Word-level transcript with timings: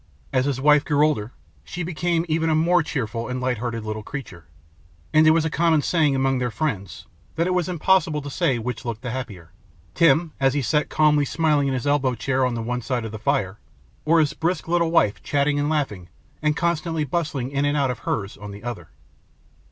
As 0.33 0.45
his 0.45 0.59
wife 0.59 0.83
grew 0.83 1.05
older, 1.05 1.31
she 1.63 1.83
became 1.83 2.25
even 2.27 2.49
a 2.49 2.55
more 2.55 2.81
cheerful 2.81 3.27
and 3.27 3.39
light 3.39 3.59
hearted 3.59 3.83
little 3.85 4.01
creature; 4.01 4.45
and 5.13 5.27
it 5.27 5.29
was 5.29 5.45
a 5.45 5.49
common 5.51 5.83
saying 5.83 6.15
among 6.15 6.39
their 6.39 6.49
friends, 6.49 7.05
that 7.35 7.45
it 7.45 7.53
was 7.53 7.69
impossible 7.69 8.19
to 8.23 8.29
say 8.31 8.57
which 8.57 8.83
looked 8.83 9.03
the 9.03 9.11
happier, 9.11 9.51
Tim 9.93 10.31
as 10.39 10.55
he 10.55 10.63
sat 10.63 10.89
calmly 10.89 11.23
smiling 11.23 11.67
in 11.67 11.75
his 11.75 11.85
elbow 11.85 12.15
chair 12.15 12.43
on 12.47 12.65
one 12.65 12.81
side 12.81 13.05
of 13.05 13.11
the 13.11 13.19
fire, 13.19 13.59
or 14.03 14.19
his 14.19 14.33
brisk 14.33 14.67
little 14.67 14.89
wife 14.89 15.21
chatting 15.21 15.59
and 15.59 15.69
laughing, 15.69 16.09
and 16.41 16.57
constantly 16.57 17.03
bustling 17.03 17.51
in 17.51 17.63
and 17.63 17.77
out 17.77 17.91
of 17.91 17.99
hers, 17.99 18.37
on 18.37 18.49
the 18.49 18.63
other. 18.63 18.89